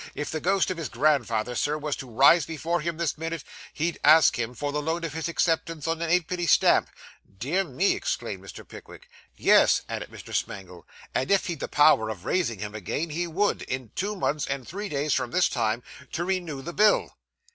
If 0.15 0.31
the 0.31 0.39
ghost 0.41 0.71
of 0.71 0.77
his 0.77 0.89
grandfather, 0.89 1.53
Sir, 1.53 1.77
was 1.77 1.95
to 1.97 2.09
rise 2.09 2.43
before 2.47 2.81
him 2.81 2.97
this 2.97 3.19
minute, 3.19 3.43
he'd 3.71 3.99
ask 4.03 4.39
him 4.39 4.55
for 4.55 4.71
the 4.71 4.81
loan 4.81 5.03
of 5.03 5.13
his 5.13 5.29
acceptance 5.29 5.87
on 5.87 6.01
an 6.01 6.09
eightpenny 6.09 6.47
stamp.' 6.49 6.89
Dear 7.37 7.63
me!' 7.65 7.91
exclaimed 7.93 8.43
Mr. 8.43 8.67
Pickwick. 8.67 9.07
'Yes,' 9.37 9.83
added 9.87 10.09
Mr. 10.09 10.33
Smangle; 10.33 10.87
'and 11.13 11.29
if 11.29 11.45
he'd 11.45 11.59
the 11.59 11.67
power 11.67 12.09
of 12.09 12.25
raising 12.25 12.57
him 12.57 12.73
again, 12.73 13.11
he 13.11 13.27
would, 13.27 13.61
in 13.61 13.91
two 13.93 14.15
months 14.15 14.47
and 14.47 14.67
three 14.67 14.89
days 14.89 15.13
from 15.13 15.29
this 15.29 15.47
time, 15.47 15.83
to 16.13 16.25
renew 16.25 16.63
the 16.63 16.73
bill! 16.73 17.15